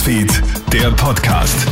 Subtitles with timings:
[0.00, 1.66] Newsfeed, der Podcast.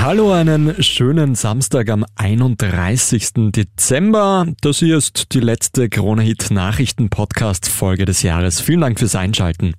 [0.00, 3.50] Hallo, einen schönen Samstag am 31.
[3.52, 4.46] Dezember.
[4.60, 8.60] Das hier ist die letzte Krone-Hit Nachrichten-Podcast-Folge des Jahres.
[8.60, 9.72] Vielen Dank fürs Einschalten.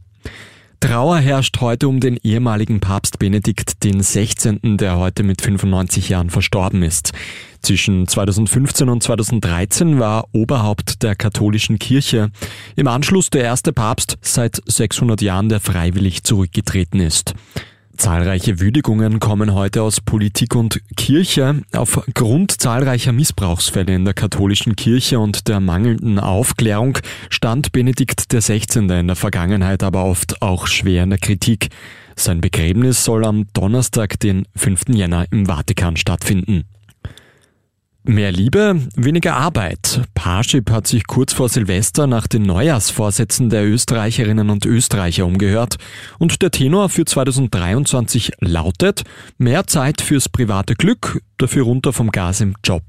[0.82, 6.32] Trauer herrscht heute um den ehemaligen Papst Benedikt den 16., der heute mit 95 Jahren
[6.32, 7.14] verstorben ist.
[7.61, 12.32] Zwischen 2015 und 2013 war Oberhaupt der katholischen Kirche.
[12.75, 17.36] Im Anschluss der erste Papst seit 600 Jahren, der freiwillig zurückgetreten ist.
[18.01, 21.61] Zahlreiche Würdigungen kommen heute aus Politik und Kirche.
[21.71, 26.97] Aufgrund zahlreicher Missbrauchsfälle in der katholischen Kirche und der mangelnden Aufklärung
[27.29, 28.64] stand Benedikt XVI.
[28.79, 31.69] in der Vergangenheit aber oft auch schwer in der Kritik.
[32.16, 34.86] Sein Begräbnis soll am Donnerstag, den 5.
[34.95, 36.64] Jänner im Vatikan stattfinden.
[38.03, 40.02] Mehr Liebe, weniger Arbeit.
[40.16, 45.75] Parship hat sich kurz vor Silvester nach den Neujahrsvorsätzen der Österreicherinnen und Österreicher umgehört
[46.17, 49.03] und der Tenor für 2023 lautet
[49.38, 52.84] mehr Zeit fürs private Glück, dafür runter vom Gas im Job.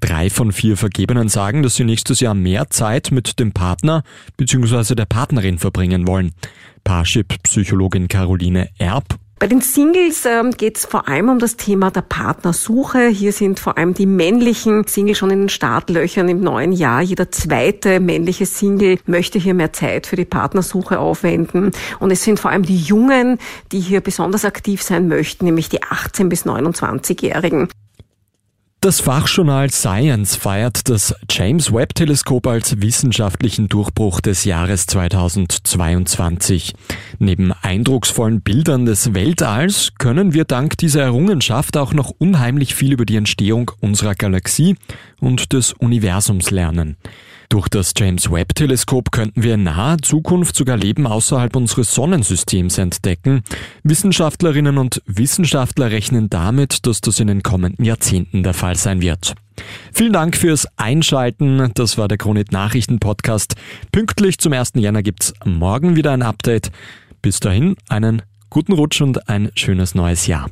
[0.00, 4.02] Drei von vier Vergebenen sagen, dass sie nächstes Jahr mehr Zeit mit dem Partner
[4.36, 4.94] bzw.
[4.94, 6.32] der Partnerin verbringen wollen.
[6.84, 12.02] Parship-Psychologin Caroline Erb bei den Singles ähm, geht es vor allem um das Thema der
[12.02, 13.08] Partnersuche.
[13.08, 17.00] Hier sind vor allem die männlichen Single schon in den Startlöchern im neuen Jahr.
[17.00, 21.70] Jeder zweite männliche Single möchte hier mehr Zeit für die Partnersuche aufwenden.
[22.00, 23.38] Und es sind vor allem die Jungen,
[23.72, 27.70] die hier besonders aktiv sein möchten, nämlich die 18 bis 29-Jährigen.
[28.90, 36.74] Das Fachjournal Science feiert das James Webb Teleskop als wissenschaftlichen Durchbruch des Jahres 2022.
[37.20, 43.06] Neben eindrucksvollen Bildern des Weltalls können wir dank dieser Errungenschaft auch noch unheimlich viel über
[43.06, 44.74] die Entstehung unserer Galaxie
[45.20, 46.96] und des Universums lernen.
[47.50, 52.78] Durch das James Webb Teleskop könnten wir in naher Zukunft sogar Leben außerhalb unseres Sonnensystems
[52.78, 53.42] entdecken.
[53.82, 59.34] Wissenschaftlerinnen und Wissenschaftler rechnen damit, dass das in den kommenden Jahrzehnten der Fall sein wird.
[59.92, 61.72] Vielen Dank fürs Einschalten.
[61.74, 63.56] Das war der Kronit Nachrichten Podcast.
[63.90, 64.74] Pünktlich zum 1.
[64.76, 66.70] Jänner gibt's morgen wieder ein Update.
[67.20, 70.50] Bis dahin einen guten Rutsch und ein schönes neues Jahr.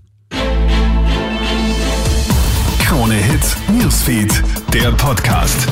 [2.81, 4.43] Krone Hits, Newsfeed,
[4.75, 5.69] der Podcast.